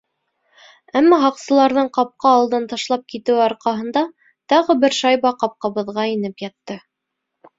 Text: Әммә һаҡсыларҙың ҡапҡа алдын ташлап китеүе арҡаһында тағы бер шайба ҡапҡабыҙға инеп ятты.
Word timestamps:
Әммә 0.99 1.17
һаҡсыларҙың 1.23 1.89
ҡапҡа 1.97 2.31
алдын 2.37 2.63
ташлап 2.71 3.03
китеүе 3.13 3.43
арҡаһында 3.47 4.03
тағы 4.53 4.77
бер 4.85 4.97
шайба 5.01 5.33
ҡапҡабыҙға 5.43 6.07
инеп 6.15 6.43
ятты. 6.49 6.79